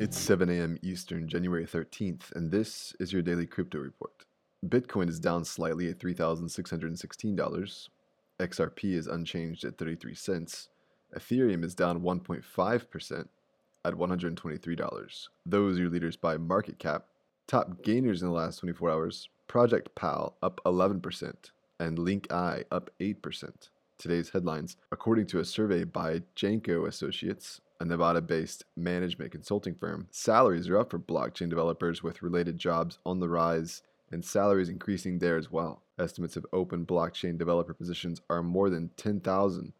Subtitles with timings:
[0.00, 0.78] It's 7 a.m.
[0.80, 4.24] Eastern, January 13th, and this is your daily crypto report.
[4.64, 7.88] Bitcoin is down slightly at $3,616.
[8.38, 10.68] XRP is unchanged at 33 cents.
[11.16, 13.28] Ethereum is down 1.5%
[13.84, 15.28] at $123.
[15.44, 17.06] Those are your leaders by market cap.
[17.48, 21.34] Top gainers in the last 24 hours Project Pal up 11%,
[21.80, 23.68] and LinkEye up 8%.
[23.98, 30.08] Today's headlines According to a survey by Janco Associates, a Nevada based management consulting firm,
[30.10, 35.18] salaries are up for blockchain developers with related jobs on the rise and salaries increasing
[35.18, 35.82] there as well.
[35.98, 39.72] Estimates of open blockchain developer positions are more than 10,000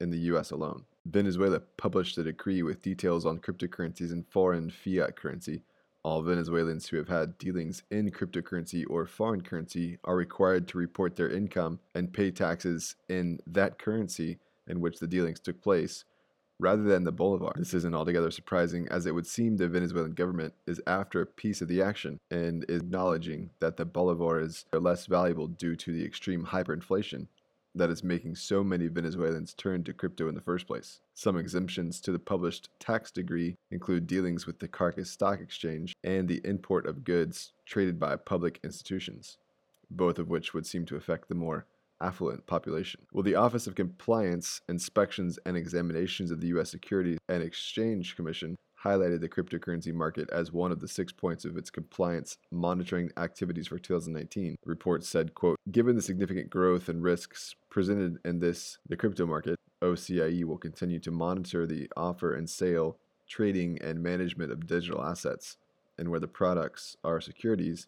[0.00, 0.84] in the US alone.
[1.06, 5.62] Venezuela published a decree with details on cryptocurrencies and foreign fiat currency.
[6.02, 11.16] All Venezuelans who have had dealings in cryptocurrency or foreign currency are required to report
[11.16, 16.04] their income and pay taxes in that currency in which the dealings took place
[16.58, 17.52] rather than the bolivar.
[17.56, 21.60] This isn't altogether surprising, as it would seem the Venezuelan government is after a piece
[21.60, 26.04] of the action and is acknowledging that the bolivar is less valuable due to the
[26.04, 27.26] extreme hyperinflation
[27.74, 31.00] that is making so many Venezuelans turn to crypto in the first place.
[31.14, 36.28] Some exemptions to the published tax degree include dealings with the Caracas Stock Exchange and
[36.28, 39.38] the import of goods traded by public institutions,
[39.90, 41.66] both of which would seem to affect the more
[42.04, 43.00] affluent population.
[43.12, 46.70] Will the Office of Compliance, Inspections, and Examinations of the U.S.
[46.70, 51.56] Securities and Exchange Commission highlighted the cryptocurrency market as one of the six points of
[51.56, 54.56] its compliance monitoring activities for 2019.
[54.62, 59.26] The report said, quote, Given the significant growth and risks presented in this the crypto
[59.26, 65.02] market, OCIE will continue to monitor the offer and sale, trading, and management of digital
[65.02, 65.56] assets,
[65.98, 67.86] and where the products are securities,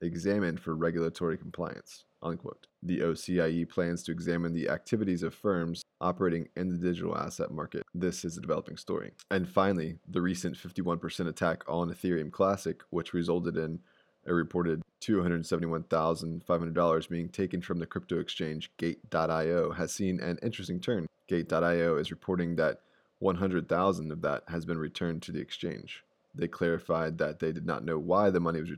[0.00, 2.04] examined for regulatory compliance.
[2.22, 2.66] Unquote.
[2.82, 7.84] The OCIE plans to examine the activities of firms operating in the digital asset market.
[7.94, 9.12] This is a developing story.
[9.30, 13.80] And finally, the recent 51% attack on Ethereum Classic, which resulted in
[14.26, 21.06] a reported $271,500 being taken from the crypto exchange Gate.io, has seen an interesting turn.
[21.28, 22.80] Gate.io is reporting that
[23.20, 26.04] 100,000 of that has been returned to the exchange.
[26.34, 28.76] They clarified that they did not know why the money was returned